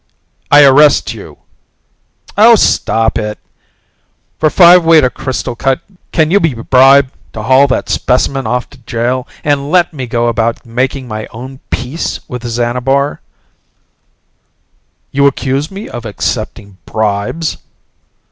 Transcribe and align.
"I 0.49 0.63
arrest 0.63 1.13
you" 1.13 1.37
"Oh, 2.35 2.55
stop 2.55 3.19
it. 3.19 3.37
For 4.39 4.49
fiveweight 4.49 5.03
of 5.03 5.13
crystal 5.13 5.55
cut 5.55 5.81
can 6.11 6.31
you 6.31 6.39
be 6.39 6.55
bribed 6.55 7.11
to 7.33 7.43
haul 7.43 7.67
that 7.67 7.87
specimen 7.87 8.47
off 8.47 8.67
to 8.71 8.79
jail 8.79 9.27
and 9.43 9.69
let 9.69 9.93
me 9.93 10.07
go 10.07 10.25
about 10.27 10.65
making 10.65 11.07
my 11.07 11.27
own 11.27 11.59
Peace 11.69 12.19
with 12.27 12.41
Xanabar?" 12.43 13.21
"You 15.11 15.27
accuse 15.27 15.69
me 15.69 15.87
of 15.87 16.07
accepting 16.07 16.79
bribes?" 16.87 17.57